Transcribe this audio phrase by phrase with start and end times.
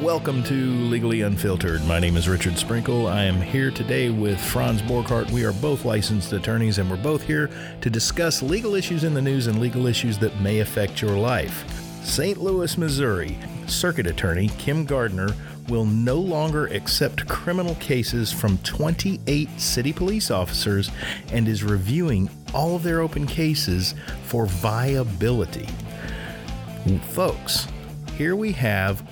[0.00, 1.84] Welcome to Legally Unfiltered.
[1.84, 3.06] My name is Richard Sprinkle.
[3.06, 5.30] I am here today with Franz Borghardt.
[5.30, 7.50] We are both licensed attorneys and we're both here
[7.82, 11.70] to discuss legal issues in the news and legal issues that may affect your life.
[12.02, 12.38] St.
[12.38, 13.36] Louis, Missouri,
[13.66, 15.34] Circuit Attorney Kim Gardner
[15.68, 20.90] will no longer accept criminal cases from 28 city police officers
[21.30, 23.94] and is reviewing all of their open cases
[24.24, 25.68] for viability.
[27.10, 27.68] Folks,
[28.16, 29.02] here we have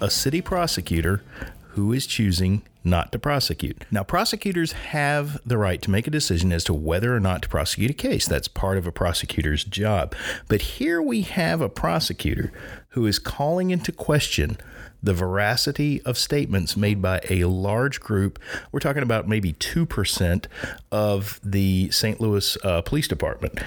[0.00, 1.22] a city prosecutor
[1.70, 3.84] who is choosing not to prosecute.
[3.90, 7.48] Now, prosecutors have the right to make a decision as to whether or not to
[7.48, 8.26] prosecute a case.
[8.26, 10.14] That's part of a prosecutor's job.
[10.48, 12.52] But here we have a prosecutor
[12.90, 14.56] who is calling into question
[15.02, 18.38] the veracity of statements made by a large group.
[18.72, 20.46] We're talking about maybe 2%
[20.90, 22.20] of the St.
[22.20, 23.60] Louis uh, Police Department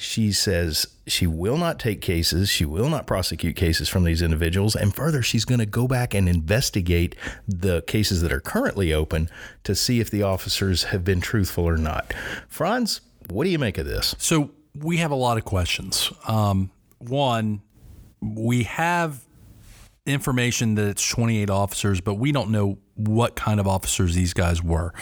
[0.00, 4.74] she says she will not take cases, she will not prosecute cases from these individuals,
[4.74, 7.14] and further, she's going to go back and investigate
[7.46, 9.28] the cases that are currently open
[9.62, 12.14] to see if the officers have been truthful or not.
[12.48, 14.14] Franz, what do you make of this?
[14.16, 16.10] So we have a lot of questions.
[16.26, 17.60] Um, one,
[18.22, 19.22] we have
[20.06, 22.78] information that it's 28 officers, but we don't know
[23.08, 24.92] what kind of officers these guys were.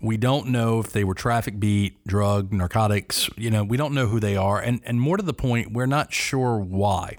[0.00, 4.06] We don't know if they were traffic beat, drug, narcotics, you know, we don't know
[4.06, 4.60] who they are.
[4.60, 7.16] And, and more to the point, we're not sure why.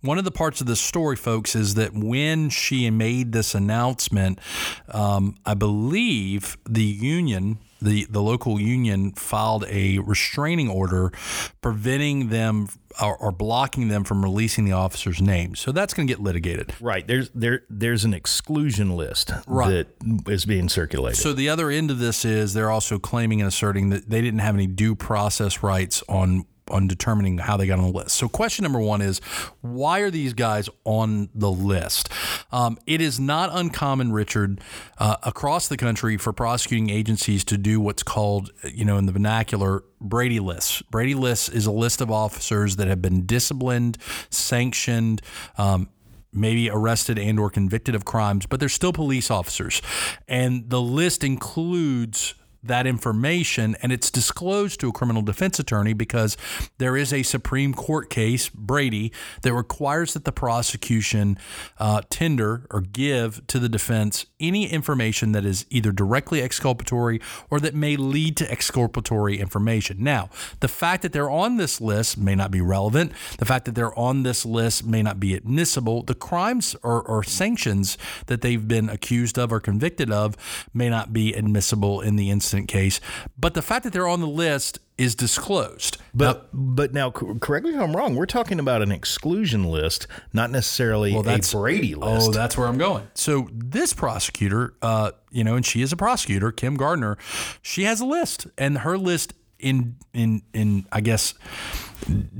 [0.00, 4.40] One of the parts of this story, folks, is that when she made this announcement,
[4.88, 11.12] um, I believe the union, the, the local union filed a restraining order
[11.60, 12.68] preventing them
[13.00, 15.54] or, or, blocking them from releasing the officer's name.
[15.54, 16.72] So that's going to get litigated.
[16.80, 17.06] Right.
[17.06, 19.86] There's there there's an exclusion list right.
[20.00, 21.18] that is being circulated.
[21.18, 24.40] So the other end of this is they're also claiming and asserting that they didn't
[24.40, 28.16] have any due process rights on on determining how they got on the list.
[28.16, 29.20] So, question number one is
[29.60, 32.08] why are these guys on the list?
[32.52, 34.60] Um, it is not uncommon, Richard,
[34.98, 39.12] uh, across the country for prosecuting agencies to do what's called, you know, in the
[39.12, 40.82] vernacular, Brady lists.
[40.82, 43.98] Brady lists is a list of officers that have been disciplined,
[44.30, 45.22] sanctioned,
[45.58, 45.88] um,
[46.32, 49.80] maybe arrested and or convicted of crimes but they're still police officers
[50.28, 52.34] and the list includes
[52.68, 56.36] that information and it's disclosed to a criminal defense attorney because
[56.78, 59.12] there is a Supreme Court case, Brady,
[59.42, 61.38] that requires that the prosecution
[61.78, 67.60] uh, tender or give to the defense any information that is either directly exculpatory or
[67.60, 70.02] that may lead to exculpatory information.
[70.02, 73.12] Now, the fact that they're on this list may not be relevant.
[73.38, 76.02] The fact that they're on this list may not be admissible.
[76.02, 80.36] The crimes or, or sanctions that they've been accused of or convicted of
[80.72, 83.00] may not be admissible in the instance case,
[83.38, 85.98] but the fact that they're on the list is disclosed.
[86.14, 88.16] But now, but now, correct me if I'm wrong.
[88.16, 92.28] We're talking about an exclusion list, not necessarily well, a Brady list.
[92.28, 93.08] Oh, that's where I'm going.
[93.14, 97.18] So this prosecutor, uh, you know, and she is a prosecutor, Kim Gardner.
[97.60, 101.34] She has a list, and her list in in in I guess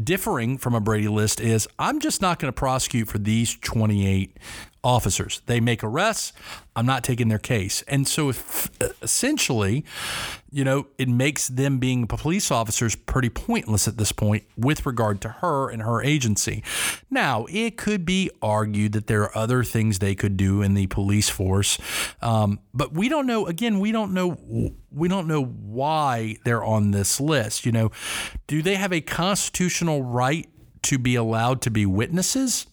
[0.02, 4.36] differing from a Brady list is I'm just not going to prosecute for these 28
[4.86, 5.42] officers.
[5.46, 6.32] They make arrests.
[6.76, 7.82] I'm not taking their case.
[7.88, 8.70] And so if,
[9.02, 9.84] essentially,
[10.52, 15.20] you know, it makes them being police officers pretty pointless at this point with regard
[15.22, 16.62] to her and her agency.
[17.10, 20.86] Now, it could be argued that there are other things they could do in the
[20.86, 21.78] police force.
[22.22, 26.92] Um, but we don't know, again, we don't know we don't know why they're on
[26.92, 27.66] this list.
[27.66, 27.90] You know,
[28.46, 30.48] do they have a constitutional right
[30.84, 32.66] to be allowed to be witnesses?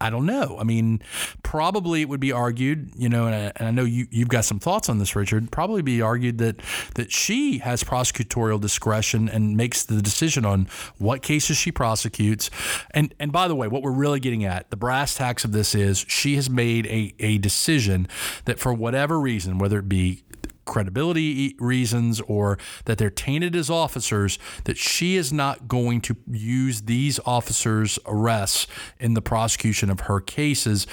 [0.00, 0.56] I don't know.
[0.58, 1.00] I mean,
[1.42, 4.44] probably it would be argued, you know, and I, and I, know you, you've got
[4.44, 5.50] some thoughts on this, Richard.
[5.50, 6.60] Probably be argued that
[6.96, 10.68] that she has prosecutorial discretion and makes the decision on
[10.98, 12.50] what cases she prosecutes.
[12.90, 15.74] And and by the way, what we're really getting at, the brass tacks of this
[15.74, 18.06] is she has made a, a decision
[18.44, 20.24] that for whatever reason, whether it be
[20.66, 26.82] credibility reasons or that they're tainted as officers, that she is not going to use
[26.82, 28.66] these officers' arrests
[29.00, 30.86] in the prosecution of her cases.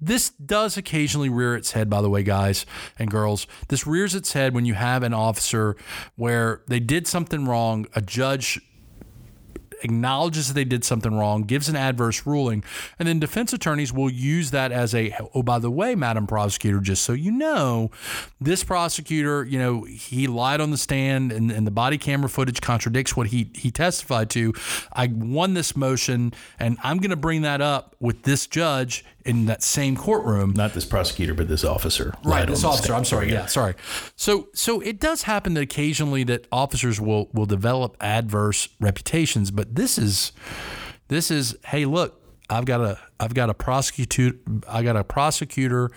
[0.00, 2.66] This does occasionally rear its head, by the way, guys
[2.98, 3.46] and girls.
[3.68, 5.76] This rears its head when you have an officer
[6.16, 8.60] where they did something wrong, a judge
[9.82, 12.64] acknowledges that they did something wrong, gives an adverse ruling,
[12.98, 16.80] and then defense attorneys will use that as a, oh, by the way, Madam Prosecutor,
[16.80, 17.90] just so you know,
[18.40, 22.60] this prosecutor, you know, he lied on the stand and, and the body camera footage
[22.60, 24.52] contradicts what he, he testified to.
[24.92, 29.46] I won this motion and I'm going to bring that up with this judge in
[29.46, 30.52] that same courtroom.
[30.54, 32.14] Not this prosecutor, but this officer.
[32.24, 32.94] Right, this officer.
[32.94, 33.30] I'm sorry.
[33.30, 33.74] Yeah, sorry.
[34.16, 39.74] So, so it does happen that occasionally that officers will will develop adverse reputations, but
[39.74, 40.32] this is
[41.08, 42.20] this is hey, look,
[42.50, 44.36] I've got a I've got a prosecutor
[44.68, 45.90] I got a prosecutor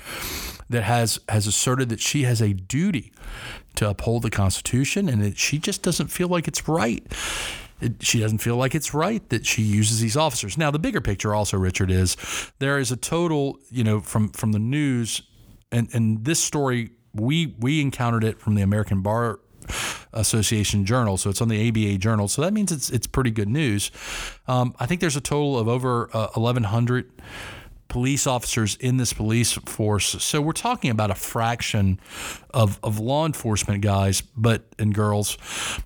[0.69, 3.12] that has has asserted that she has a duty
[3.75, 7.06] to uphold the Constitution and that she just doesn't feel like it's right.
[7.81, 10.57] It, she doesn't feel like it's right that she uses these officers.
[10.57, 12.16] Now, the bigger picture also, Richard, is
[12.60, 15.22] there is a total, you know, from from the news,
[15.72, 19.39] and and this story we we encountered it from the American Bar
[20.13, 22.27] Association Journal, so it's on the ABA Journal.
[22.27, 23.92] So that means it's it's pretty good news.
[24.48, 27.12] Um, I think there's a total of over uh, 1,100
[27.95, 30.21] police officers in this police force.
[30.21, 31.97] So we're talking about a fraction
[32.53, 35.38] of, of law enforcement guys, but and girls.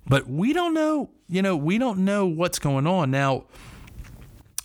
[0.08, 3.44] But we don't know, you know, we don't know what's going on now.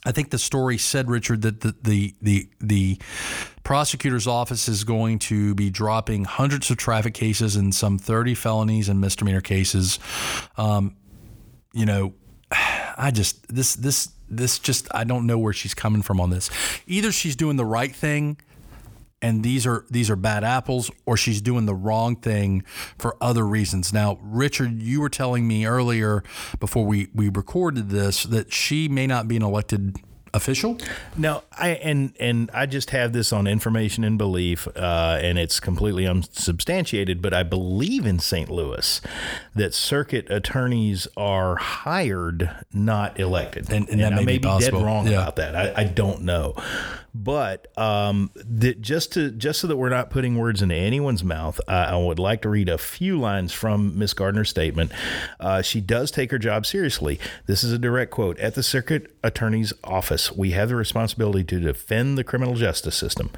[0.03, 2.99] I think the story said, Richard, that the, the the the
[3.63, 8.89] prosecutor's office is going to be dropping hundreds of traffic cases and some 30 felonies
[8.89, 9.99] and misdemeanor cases.
[10.57, 10.95] Um,
[11.73, 12.15] you know,
[12.97, 16.49] I just this this this just I don't know where she's coming from on this.
[16.87, 18.37] Either she's doing the right thing
[19.21, 22.63] and these are these are bad apples or she's doing the wrong thing
[22.97, 23.91] for other reasons.
[23.91, 26.23] Now, Richard, you were telling me earlier
[26.59, 29.95] before we we recorded this that she may not be an elected
[30.35, 30.77] official?
[31.17, 35.59] No, I and and I just have this on information and belief, uh, and it's
[35.59, 37.21] completely unsubstantiated.
[37.21, 38.49] But I believe in St.
[38.49, 39.01] Louis
[39.55, 44.73] that circuit attorneys are hired, not elected, and, and, and I may be, be dead
[44.73, 45.21] wrong yeah.
[45.21, 45.55] about that.
[45.55, 46.55] I, I don't know,
[47.15, 51.61] but um, that just to just so that we're not putting words into anyone's mouth,
[51.65, 54.91] I, I would like to read a few lines from Miss Gardner's statement.
[55.39, 57.17] Uh, she does take her job seriously.
[57.45, 61.59] This is a direct quote: "At the circuit attorney's office, we have the responsibility to
[61.61, 63.31] defend the criminal justice system."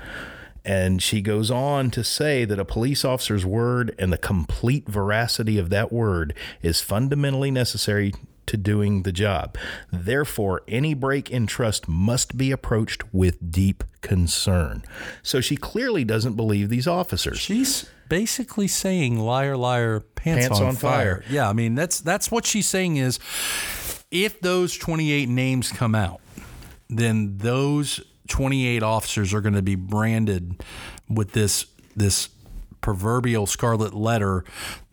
[0.65, 5.57] And she goes on to say that a police officer's word and the complete veracity
[5.57, 8.13] of that word is fundamentally necessary
[8.47, 9.57] to doing the job.
[9.91, 14.83] Therefore, any break in trust must be approached with deep concern.
[15.21, 17.39] So she clearly doesn't believe these officers.
[17.39, 21.21] She's basically saying liar liar pants, pants on, on fire.
[21.21, 21.23] fire.
[21.29, 23.19] Yeah, I mean that's that's what she's saying is
[24.11, 26.21] if those 28 names come out,
[26.89, 30.63] then those 28 officers are going to be branded
[31.09, 31.65] with this
[31.95, 32.29] this
[32.81, 34.43] proverbial scarlet letter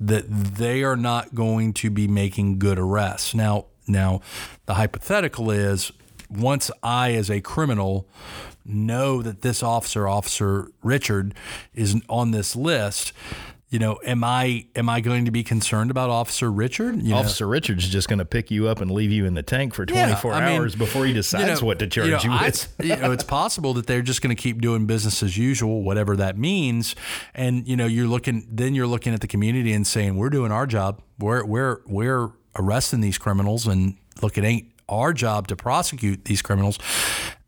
[0.00, 3.34] that they are not going to be making good arrests.
[3.34, 4.20] Now, now
[4.66, 5.92] the hypothetical is
[6.30, 8.08] once I as a criminal
[8.64, 11.34] know that this officer, Officer Richard,
[11.74, 13.12] is on this list,
[13.74, 17.02] you know, am I am I going to be concerned about Officer Richard?
[17.02, 17.50] You Officer know?
[17.50, 20.30] Richard's just going to pick you up and leave you in the tank for 24
[20.30, 22.72] yeah, hours mean, before he decides you know, what to charge you, know, you with.
[22.78, 25.82] I, you know, it's possible that they're just going to keep doing business as usual,
[25.82, 26.94] whatever that means.
[27.34, 30.52] And you know, you're looking then you're looking at the community and saying, "We're doing
[30.52, 31.02] our job.
[31.18, 36.42] We're we're we're arresting these criminals, and look, it ain't our job to prosecute these
[36.42, 36.78] criminals."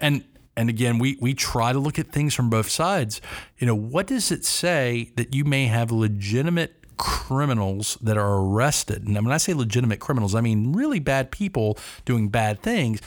[0.01, 0.25] And
[0.57, 3.21] and again, we we try to look at things from both sides.
[3.59, 9.07] You know, what does it say that you may have legitimate criminals that are arrested?
[9.07, 13.01] And when I say legitimate criminals, I mean really bad people doing bad things.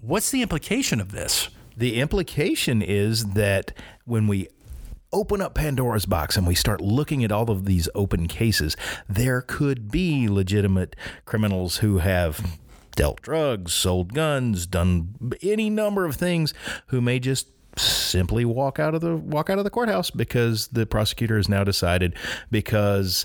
[0.00, 1.48] What's the implication of this?
[1.76, 3.72] The implication is that
[4.04, 4.48] when we
[5.12, 8.76] open up Pandora's box and we start looking at all of these open cases,
[9.08, 10.94] there could be legitimate
[11.24, 12.58] criminals who have
[12.98, 16.52] dealt drugs, sold guns, done any number of things,
[16.88, 20.84] who may just simply walk out of the walk out of the courthouse because the
[20.84, 22.12] prosecutor has now decided
[22.50, 23.24] because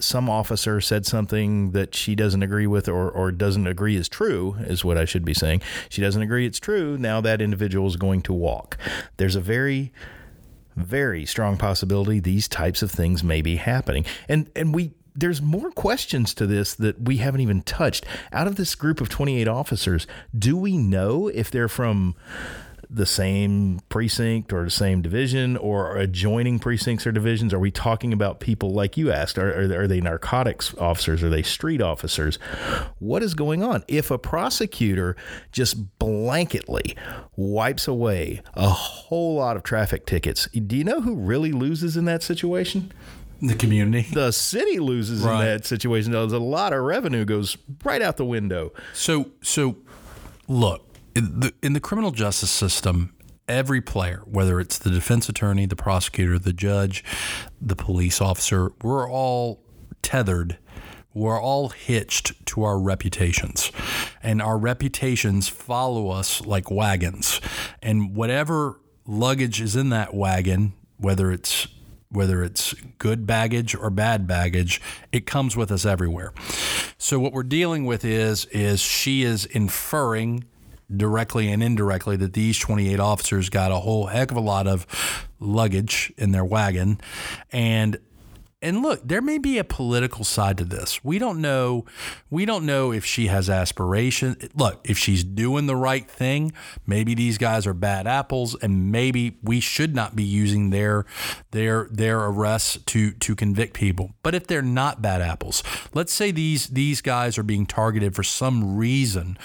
[0.00, 4.56] some officer said something that she doesn't agree with or, or doesn't agree is true,
[4.60, 5.62] is what I should be saying.
[5.88, 6.98] She doesn't agree it's true.
[6.98, 8.76] Now that individual is going to walk.
[9.18, 9.92] There's a very,
[10.74, 14.04] very strong possibility these types of things may be happening.
[14.28, 18.04] And and we there's more questions to this that we haven't even touched.
[18.32, 20.06] Out of this group of 28 officers,
[20.36, 22.14] do we know if they're from
[22.88, 27.52] the same precinct or the same division or adjoining precincts or divisions?
[27.52, 29.38] Are we talking about people like you asked?
[29.38, 31.22] Are, are, are, they narcotics officers?
[31.22, 32.36] Are they street officers?
[32.98, 33.84] What is going on?
[33.88, 35.16] If a prosecutor
[35.52, 36.96] just blanketly
[37.34, 42.04] wipes away a whole lot of traffic tickets, do you know who really loses in
[42.04, 42.92] that situation?
[43.40, 44.08] The community.
[44.12, 45.40] The city loses right.
[45.40, 46.12] in that situation.
[46.12, 48.72] There's a lot of revenue goes right out the window.
[48.94, 49.76] So, so
[50.48, 53.12] look in the, in the criminal justice system.
[53.48, 57.04] Every player, whether it's the defense attorney, the prosecutor, the judge,
[57.60, 59.62] the police officer, we're all
[60.02, 60.58] tethered
[61.16, 63.72] we're all hitched to our reputations
[64.22, 67.40] and our reputations follow us like wagons
[67.82, 71.66] and whatever luggage is in that wagon whether it's
[72.10, 74.80] whether it's good baggage or bad baggage,
[75.12, 76.32] it comes with us everywhere.
[76.98, 80.44] So what we're dealing with is is she is inferring
[80.94, 84.86] directly and indirectly that these 28 officers got a whole heck of a lot of
[85.40, 87.00] luggage in their wagon
[87.50, 87.98] and
[88.62, 91.04] and look, there may be a political side to this.
[91.04, 91.84] We don't know.
[92.30, 94.36] We don't know if she has aspiration.
[94.54, 96.52] Look, if she's doing the right thing,
[96.86, 101.04] maybe these guys are bad apples, and maybe we should not be using their
[101.50, 104.12] their their arrests to to convict people.
[104.22, 108.22] But if they're not bad apples, let's say these these guys are being targeted for
[108.22, 109.36] some reason,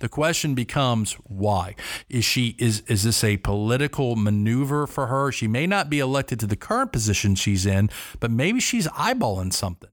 [0.00, 1.76] the question becomes why?
[2.08, 5.30] Is she is is this a political maneuver for her?
[5.30, 8.88] She may not be elected to the current position she's in, but maybe maybe she's
[8.88, 9.90] eyeballing something.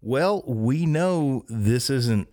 [0.00, 2.28] Well, we know this isn't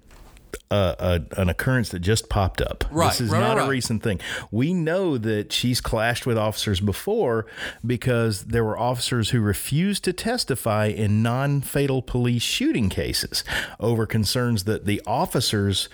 [0.71, 0.95] a,
[1.35, 2.85] a, an occurrence that just popped up.
[2.89, 3.67] Right, this is right, not right.
[3.67, 4.21] a recent thing.
[4.49, 7.47] We know that she's clashed with officers before
[7.85, 13.43] because there were officers who refused to testify in non fatal police shooting cases
[13.77, 15.89] over concerns that the officers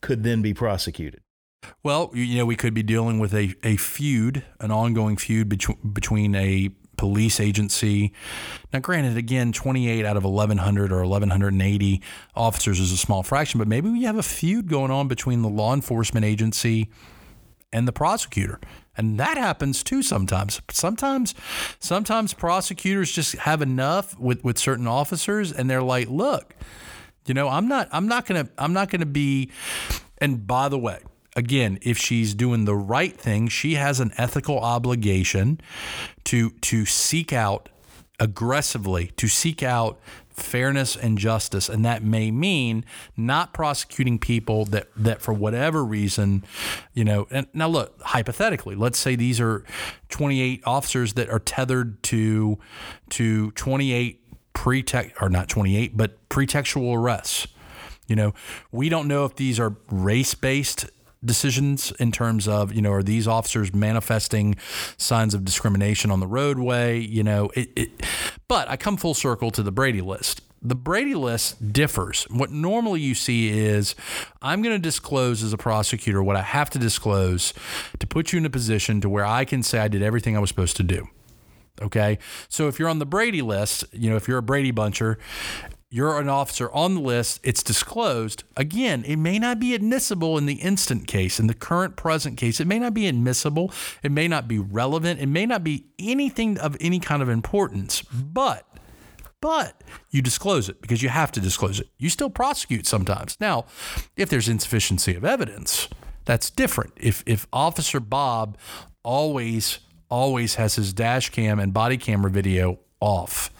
[0.00, 1.20] could then be prosecuted.
[1.82, 5.78] Well, you know, we could be dealing with a, a feud, an ongoing feud between
[5.92, 8.12] between a police agency.
[8.72, 12.02] Now, granted, again, 28 out of 1,100 or 1,180
[12.34, 15.48] officers is a small fraction, but maybe we have a feud going on between the
[15.48, 16.90] law enforcement agency
[17.72, 18.60] and the prosecutor.
[18.96, 20.60] And that happens too sometimes.
[20.70, 21.34] Sometimes
[21.78, 26.54] sometimes prosecutors just have enough with, with certain officers and they're like, look,
[27.26, 29.50] you know, I'm not I'm not gonna I'm not gonna be
[30.18, 31.00] and by the way,
[31.36, 35.60] again, if she's doing the right thing, she has an ethical obligation
[36.24, 37.68] to to seek out
[38.18, 40.00] aggressively to seek out
[40.30, 41.68] fairness and justice.
[41.68, 42.84] And that may mean
[43.16, 46.44] not prosecuting people that that for whatever reason
[46.94, 49.64] you know and now look hypothetically let's say these are
[50.10, 52.58] 28 officers that are tethered to
[53.10, 57.48] to 28 pretext or not 28 but pretextual arrests.
[58.06, 58.34] You know
[58.70, 60.86] we don't know if these are race based
[61.26, 64.56] decisions in terms of you know are these officers manifesting
[64.96, 68.06] signs of discrimination on the roadway you know it, it
[68.48, 72.24] but i come full circle to the brady list the Brady list differs.
[72.24, 73.94] What normally you see is
[74.42, 77.54] I'm going to disclose as a prosecutor what I have to disclose
[77.98, 80.40] to put you in a position to where I can say I did everything I
[80.40, 81.06] was supposed to do.
[81.80, 82.18] Okay.
[82.48, 85.16] So if you're on the Brady list, you know, if you're a Brady buncher,
[85.96, 88.44] you're an officer on the list, it's disclosed.
[88.54, 92.60] Again, it may not be admissible in the instant case, in the current present case.
[92.60, 93.72] It may not be admissible.
[94.02, 95.20] It may not be relevant.
[95.20, 98.68] It may not be anything of any kind of importance, but
[99.40, 101.88] but you disclose it because you have to disclose it.
[101.96, 103.38] You still prosecute sometimes.
[103.40, 103.64] Now,
[104.16, 105.88] if there's insufficiency of evidence,
[106.26, 106.92] that's different.
[106.96, 108.58] If if Officer Bob
[109.02, 109.78] always
[110.10, 113.50] always has his dash cam and body camera video off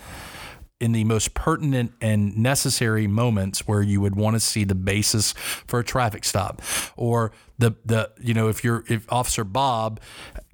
[0.78, 5.32] in the most pertinent and necessary moments where you would want to see the basis
[5.32, 6.60] for a traffic stop.
[6.96, 10.00] Or the the you know if you're if officer Bob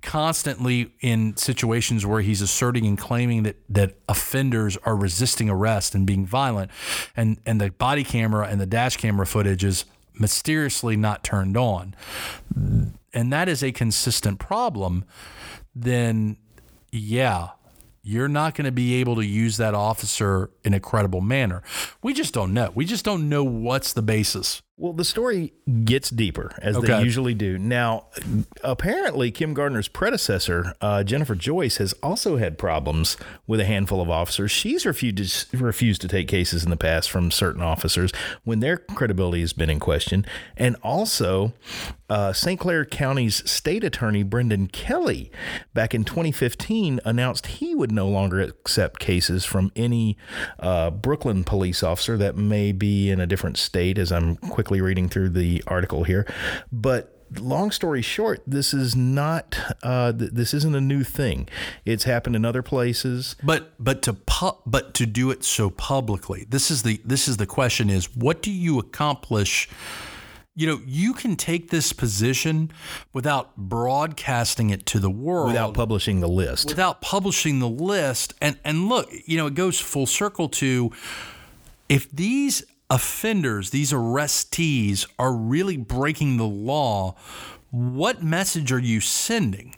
[0.03, 6.07] constantly in situations where he's asserting and claiming that that offenders are resisting arrest and
[6.07, 6.71] being violent
[7.17, 9.85] and and the body camera and the dash camera footage is
[10.19, 11.95] mysteriously not turned on
[13.15, 15.05] and that is a consistent problem
[15.75, 16.37] then
[16.91, 17.51] yeah
[18.03, 21.63] you're not going to be able to use that officer in a credible manner.
[22.03, 22.73] We just don't know.
[22.75, 24.63] We just don't know what's the basis.
[24.79, 25.53] Well, the story
[25.85, 26.87] gets deeper as Okay.
[26.87, 27.59] they usually do.
[27.59, 28.07] Now,
[28.65, 34.09] apparently, Kim Gardner's predecessor, uh, Jennifer Joyce, has also had problems with a handful of
[34.09, 34.51] officers.
[34.51, 38.13] She's refused refused to take cases in the past from certain officers
[38.45, 40.25] when their credibility has been in question.
[40.57, 41.53] And also,
[42.09, 42.59] uh, St.
[42.59, 45.31] Clair County's state attorney, Brendan Kelly,
[45.75, 50.17] back in 2015, announced he would no longer accept cases from any
[50.59, 55.09] uh, Brooklyn police officer that may be in a different state, as I'm quickly reading
[55.09, 56.25] through the article here.
[56.71, 61.49] But long story short, this is not, uh, th- this isn't a new thing.
[61.85, 63.35] It's happened in other places.
[63.43, 66.47] But but to pu- but to do it so publicly.
[66.49, 69.69] This is the this is the question is what do you accomplish
[70.55, 72.71] you know, you can take this position
[73.15, 75.47] without broadcasting it to the world.
[75.47, 76.69] Without publishing the list.
[76.69, 80.93] without publishing the list and and look you know it goes full circle to
[81.89, 82.63] if these
[82.93, 87.15] offenders these arrestees are really breaking the law
[87.71, 89.75] what message are you sending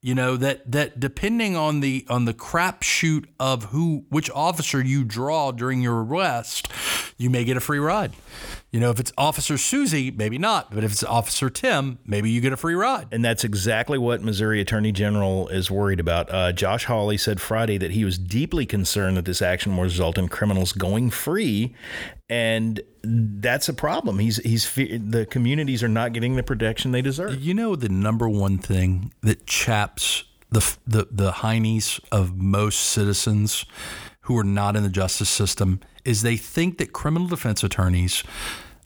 [0.00, 5.04] you know that that depending on the on the crapshoot of who which officer you
[5.04, 6.68] draw during your arrest
[7.16, 8.12] you may get a free ride.
[8.74, 10.74] You know, if it's Officer Susie, maybe not.
[10.74, 13.06] But if it's Officer Tim, maybe you get a free ride.
[13.12, 16.28] And that's exactly what Missouri Attorney General is worried about.
[16.28, 20.18] Uh, Josh Hawley said Friday that he was deeply concerned that this action will result
[20.18, 21.72] in criminals going free,
[22.28, 24.18] and that's a problem.
[24.18, 27.40] He's he's the communities are not getting the protection they deserve.
[27.40, 33.66] You know, the number one thing that chaps the the the heinies of most citizens
[34.22, 38.22] who are not in the justice system is they think that criminal defense attorneys,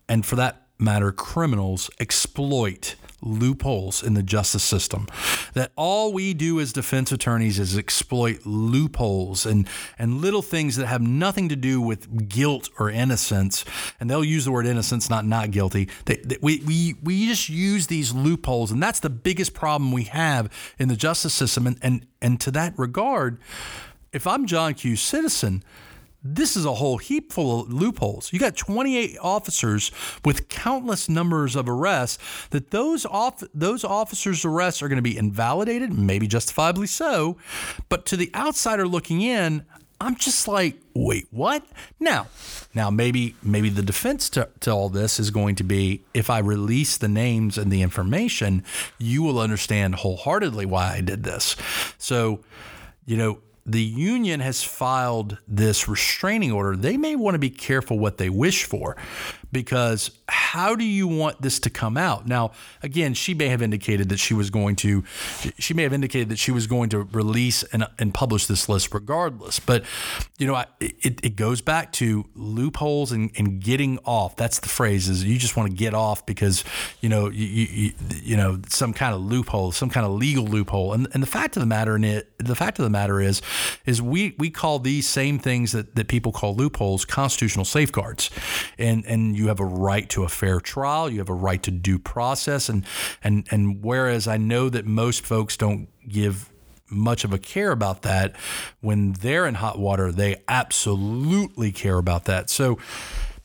[0.09, 5.07] and for that matter, criminals, exploit loopholes in the justice system.
[5.55, 10.87] That all we do as defense attorneys is exploit loopholes and, and little things that
[10.87, 13.65] have nothing to do with guilt or innocence.
[13.99, 15.89] And they'll use the word innocence, not not guilty.
[16.41, 18.71] We, we, we just use these loopholes.
[18.71, 20.49] And that's the biggest problem we have
[20.79, 21.67] in the justice system.
[21.67, 23.41] And, and, and to that regard,
[24.13, 24.97] if I'm John Q.
[24.97, 25.65] Citizen,
[26.23, 28.33] this is a whole heap full of loopholes.
[28.33, 29.93] You got 28 officers
[30.25, 32.19] with countless numbers of arrests
[32.51, 37.37] that those off those officers' arrests are going to be invalidated, maybe justifiably so.
[37.89, 39.65] But to the outsider looking in,
[40.01, 41.65] I'm just like, wait, what?
[41.99, 42.29] Now,
[42.75, 46.39] now maybe maybe the defense to, to all this is going to be if I
[46.39, 48.65] release the names and the information,
[48.99, 51.57] you will understand wholeheartedly why I did this.
[51.97, 52.41] So,
[53.07, 57.99] you know, the union has filed this restraining order, they may want to be careful
[57.99, 58.97] what they wish for
[59.51, 62.27] because how do you want this to come out?
[62.27, 62.53] Now,
[62.83, 65.05] again, she may have indicated that she was going to,
[65.59, 68.93] she may have indicated that she was going to release and, and publish this list
[68.93, 69.59] regardless.
[69.59, 69.85] But,
[70.39, 74.37] you know, it, it goes back to loopholes and, and getting off.
[74.37, 76.65] That's the phrase is you just want to get off because,
[77.01, 80.93] you know, you, you, you know, some kind of loophole, some kind of legal loophole.
[80.93, 83.41] And, and the fact of the matter in it, the fact of the matter is,
[83.87, 88.31] is we, we call these same things that, that people call loopholes constitutional safeguards.
[88.79, 91.71] And, and you have a right to a fair trial, you have a right to
[91.71, 92.85] due process, and
[93.23, 96.51] and and whereas I know that most folks don't give
[96.91, 98.35] much of a care about that
[98.81, 102.51] when they're in hot water they absolutely care about that.
[102.51, 102.79] So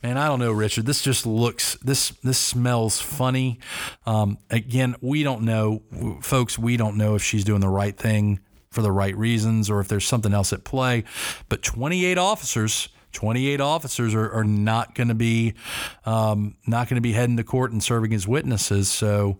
[0.02, 3.58] man i don't know richard this just looks this this smells funny.
[4.04, 5.82] Um, again we don't know
[6.20, 9.80] folks we don't know if she's doing the right thing for the right reasons or
[9.80, 11.04] if there's something else at play
[11.48, 15.54] but 28 officers 28 officers are, are not going to be
[16.04, 18.90] um, not going to be heading to court and serving as witnesses.
[18.90, 19.38] So,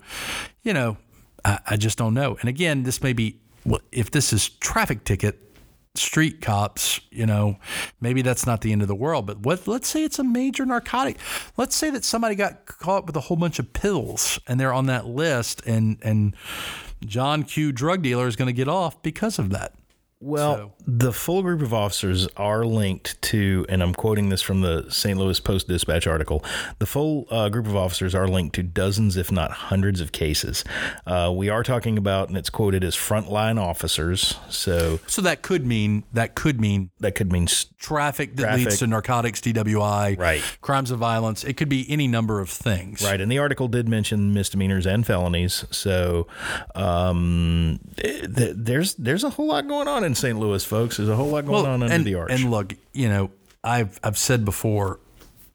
[0.63, 0.97] you know,
[1.45, 2.37] I, I just don't know.
[2.41, 5.41] And again, this may be well, if this is traffic ticket
[5.97, 7.57] street cops, you know,
[8.01, 9.27] maybe that's not the end of the world.
[9.27, 9.67] But what?
[9.67, 11.19] Let's say it's a major narcotic.
[11.57, 14.87] Let's say that somebody got caught with a whole bunch of pills and they're on
[14.87, 16.37] that list, and and
[17.05, 17.73] John Q.
[17.73, 19.75] drug dealer is going to get off because of that.
[20.21, 20.73] Well, so.
[20.87, 25.19] the full group of officers are linked to, and I'm quoting this from the St.
[25.19, 26.45] Louis Post Dispatch article.
[26.79, 30.65] The full uh, group of officers are linked to dozens, if not hundreds, of cases.
[31.07, 34.37] Uh, we are talking about, and it's quoted as frontline officers.
[34.49, 37.47] So, so that could mean that could mean that could mean
[37.79, 38.65] traffic that traffic.
[38.67, 40.43] leads to narcotics, DWI, right?
[40.61, 41.45] Crimes of violence.
[41.45, 43.21] It could be any number of things, right?
[43.21, 45.65] And the article did mention misdemeanors and felonies.
[45.71, 46.27] So,
[46.75, 50.39] um, th- there's there's a whole lot going on in St.
[50.39, 50.97] Louis, folks.
[50.97, 52.31] There's a whole lot going well, on under and, the arch.
[52.31, 53.31] And look, you know,
[53.63, 55.01] I've I've said before,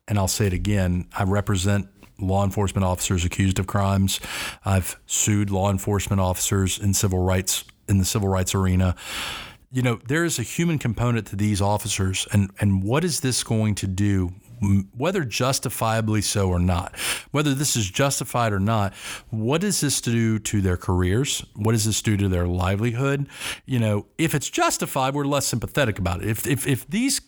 [0.08, 1.08] and I'll say it again.
[1.18, 1.88] I represent
[2.20, 4.20] law enforcement officers accused of crimes.
[4.66, 8.96] I've sued law enforcement officers in civil rights in the civil rights arena.
[9.72, 13.44] You know, there is a human component to these officers, and and what is this
[13.44, 14.34] going to do
[14.96, 16.96] whether justifiably so or not,
[17.32, 18.94] whether this is justified or not,
[19.30, 21.46] what does this do to their careers?
[21.56, 23.28] What does this do to their livelihood?
[23.66, 26.30] You know, if it's justified, we're less sympathetic about it.
[26.30, 27.22] If, if, if these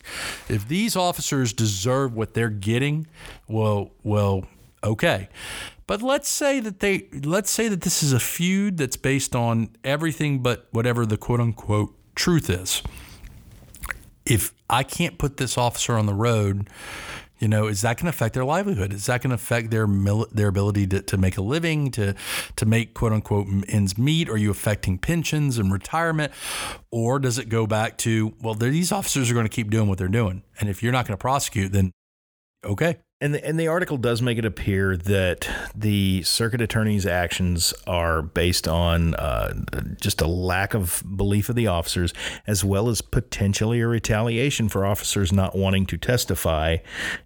[0.50, 3.08] if these officers deserve what they're getting,
[3.48, 4.46] well, well,
[4.84, 5.30] okay.
[5.88, 9.70] But let's say that they let's say that this is a feud that's based on
[9.84, 12.82] everything but whatever the quote unquote truth is.
[14.26, 16.70] If I can't put this officer on the road
[17.42, 18.94] you know, is that going to affect their livelihood?
[18.94, 22.14] Is that going to affect their mil- their ability to, to make a living, to
[22.56, 24.30] to make quote unquote ends meet?
[24.30, 26.32] Are you affecting pensions and retirement,
[26.92, 29.98] or does it go back to well, these officers are going to keep doing what
[29.98, 31.92] they're doing, and if you're not going to prosecute, then
[32.64, 37.74] okay, and the, and the article does make it appear that the circuit attorney's actions
[37.86, 39.54] are based on uh,
[40.02, 42.14] just a lack of belief of the officers,
[42.48, 46.78] as well as potentially a retaliation for officers not wanting to testify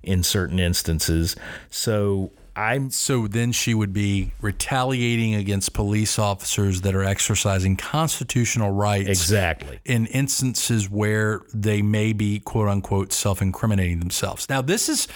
[0.04, 1.36] in certain instances.
[1.70, 8.72] So I'm So then she would be retaliating against police officers that are exercising constitutional
[8.72, 9.10] rights.
[9.10, 9.80] exactly.
[9.84, 14.48] In instances where they may be quote unquote self incriminating themselves.
[14.48, 15.08] Now, this is,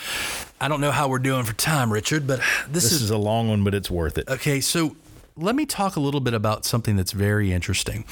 [0.61, 3.17] I don't know how we're doing for time, Richard, but this, This is, is a
[3.17, 4.27] long one, but it's worth it.
[4.29, 4.59] okay.
[4.59, 4.95] So
[5.37, 8.05] let me talk a little bit about something that's very interesting.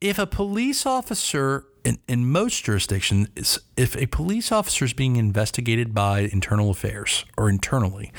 [0.00, 5.94] If a police officer in, in most jurisdictions, if a police officer is being investigated
[5.94, 8.12] by internal affairs or internally,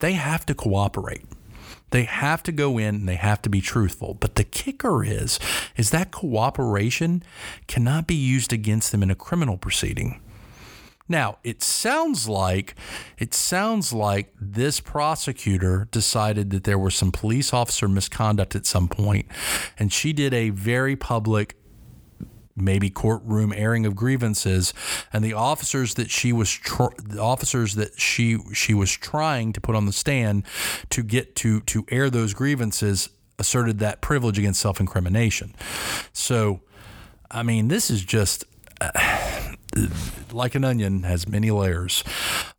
[0.00, 1.24] they have to cooperate.
[1.90, 4.14] They have to go in and they have to be truthful.
[4.14, 5.38] But the kicker is,
[5.76, 7.22] is that cooperation
[7.66, 10.20] cannot be used against them in a criminal proceeding.
[11.10, 12.76] Now, it sounds like
[13.18, 18.86] it sounds like this prosecutor decided that there was some police officer misconduct at some
[18.86, 19.26] point
[19.76, 21.56] and she did a very public
[22.54, 24.72] maybe courtroom airing of grievances
[25.12, 29.60] and the officers that she was tr- the officers that she she was trying to
[29.60, 30.44] put on the stand
[30.90, 33.08] to get to to air those grievances
[33.40, 35.56] asserted that privilege against self-incrimination.
[36.12, 36.60] So
[37.28, 38.44] I mean, this is just
[38.80, 39.49] uh,
[40.32, 42.04] like an onion has many layers.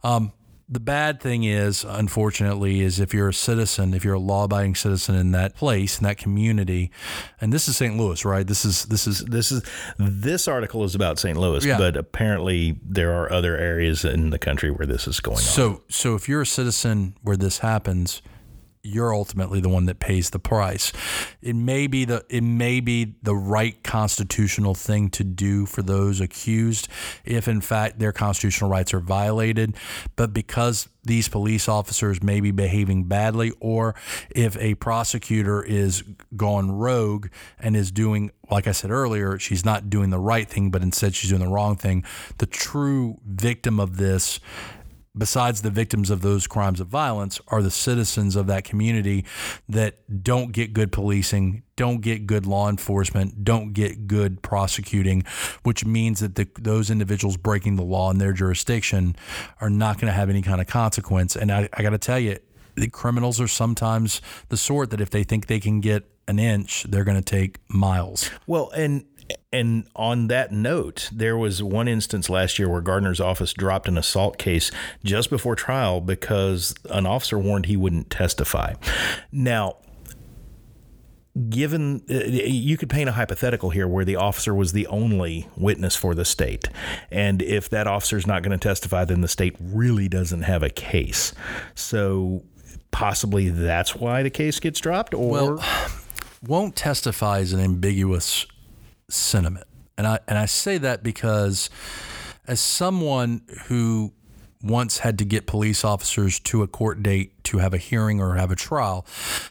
[0.04, 0.32] Um,
[0.69, 5.15] the bad thing is, unfortunately, is if you're a citizen, if you're a law-abiding citizen
[5.15, 6.91] in that place, in that community,
[7.41, 7.97] and this is St.
[7.97, 8.47] Louis, right?
[8.47, 9.63] This is this is This is
[10.00, 11.38] this article is about St.
[11.38, 11.78] Louis, Yeah.
[11.78, 15.41] but apparently there are other areas in the country where this is going on.
[15.43, 16.15] so so.
[16.15, 18.21] If you're a citizen where this happens,
[18.84, 20.91] you're ultimately the one that pays the price.
[21.41, 26.20] It may be the it may be the right constitutional thing to do for those
[26.20, 26.88] accused
[27.24, 29.76] if in fact their constitutional rights are violated,
[30.15, 33.96] but because these police officers may be behaving badly or
[34.30, 36.04] if a prosecutor is
[36.36, 37.28] gone rogue
[37.60, 41.15] and is doing like I said earlier, she's not doing the right thing but instead
[41.15, 42.04] she's doing the wrong thing,
[42.38, 44.39] the true victim of this
[45.17, 49.26] besides the victims of those crimes of violence are the citizens of that community
[49.67, 55.24] that don't get good policing, don't get good law enforcement, don't get good prosecuting,
[55.63, 59.15] which means that the, those individuals breaking the law in their jurisdiction
[59.60, 61.36] are not going to have any kind of consequence.
[61.36, 62.38] And I, I got to tell you,
[62.76, 66.84] the criminals are sometimes the sort that if they think they can get an inch,
[66.84, 68.30] they're going to take miles.
[68.47, 69.06] Well, and
[69.52, 73.98] and on that note, there was one instance last year where Gardner's office dropped an
[73.98, 74.72] assault case
[75.04, 78.74] just before trial because an officer warned he wouldn't testify.
[79.32, 79.78] Now,
[81.50, 85.96] given uh, you could paint a hypothetical here where the officer was the only witness
[85.96, 86.67] for the state.
[87.10, 90.62] And if that officer is not going to testify then the state really doesn't have
[90.63, 91.34] a case.
[91.74, 92.44] So
[92.91, 95.56] possibly that's why the case gets dropped or?
[95.56, 95.65] Well,
[96.46, 98.46] won't testify is an ambiguous
[99.13, 99.67] sentiment.
[99.97, 101.69] And I and I say that because
[102.47, 104.13] as someone who
[104.63, 108.36] once had to get police officers to a court date to have a hearing or
[108.36, 109.06] have a trial.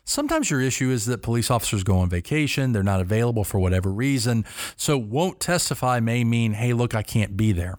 [0.04, 3.90] Sometimes your issue is that police officers go on vacation, they're not available for whatever
[3.90, 4.44] reason.
[4.76, 7.78] So won't testify may mean, "Hey, look, I can't be there."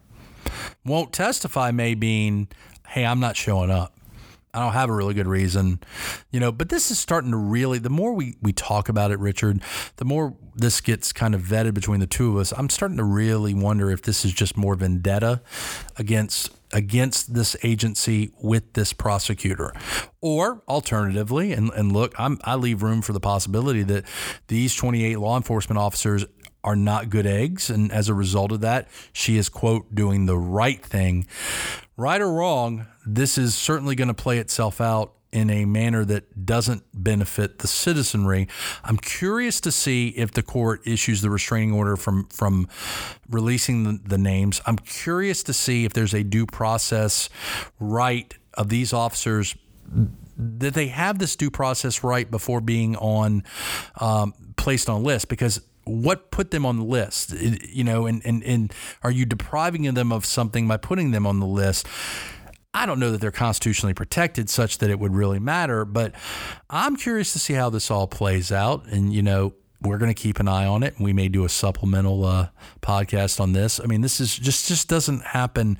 [0.84, 2.48] Won't testify may mean,
[2.88, 3.94] "Hey, I'm not showing up."
[4.54, 5.80] I don't have a really good reason,
[6.30, 9.18] you know, but this is starting to really, the more we, we talk about it,
[9.18, 9.62] Richard,
[9.96, 12.52] the more this gets kind of vetted between the two of us.
[12.52, 15.40] I'm starting to really wonder if this is just more vendetta
[15.96, 19.72] against against this agency with this prosecutor.
[20.20, 24.04] Or alternatively, and, and look, I'm, I leave room for the possibility that
[24.48, 26.24] these 28 law enforcement officers
[26.64, 27.70] are not good eggs.
[27.70, 31.26] And as a result of that, she is, quote, doing the right thing.
[31.96, 36.44] Right or wrong, this is certainly going to play itself out in a manner that
[36.44, 38.46] doesn't benefit the citizenry.
[38.84, 42.68] I'm curious to see if the court issues the restraining order from from
[43.30, 44.60] releasing the, the names.
[44.66, 47.30] I'm curious to see if there's a due process
[47.80, 49.56] right of these officers
[50.36, 53.44] that they have this due process right before being on
[54.00, 58.42] um, placed on list because what put them on the list you know and, and
[58.44, 61.86] and are you depriving them of something by putting them on the list
[62.74, 66.14] I don't know that they're constitutionally protected such that it would really matter, but
[66.70, 68.86] I'm curious to see how this all plays out.
[68.86, 69.52] And, you know,
[69.84, 70.94] we're going to keep an eye on it.
[70.98, 72.48] We may do a supplemental uh,
[72.80, 73.80] podcast on this.
[73.80, 75.78] I mean, this is just just doesn't happen.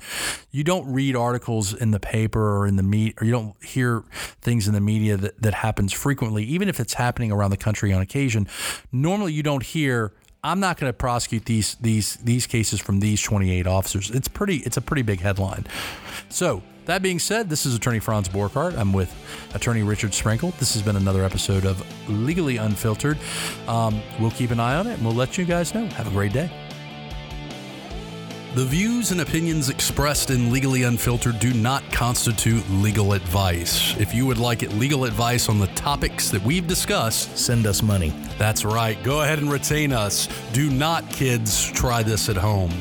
[0.51, 4.03] You don't read articles in the paper or in the media, or you don't hear
[4.41, 7.93] things in the media that, that happens frequently, even if it's happening around the country
[7.93, 8.47] on occasion.
[8.91, 10.13] Normally, you don't hear.
[10.45, 14.11] I'm not going to prosecute these these these cases from these 28 officers.
[14.11, 14.57] It's pretty.
[14.57, 15.65] It's a pretty big headline.
[16.29, 18.77] So that being said, this is Attorney Franz Borghardt.
[18.77, 19.13] I'm with
[19.53, 20.51] Attorney Richard Sprinkle.
[20.59, 23.17] This has been another episode of Legally Unfiltered.
[23.67, 25.85] Um, we'll keep an eye on it and we'll let you guys know.
[25.87, 26.51] Have a great day.
[28.55, 33.97] The views and opinions expressed in Legally Unfiltered do not constitute legal advice.
[33.99, 38.13] If you would like legal advice on the topics that we've discussed, Send us money.
[38.37, 39.01] that's right.
[39.03, 40.27] Go ahead and retain us.
[40.51, 42.71] Do not, kids, try this at home.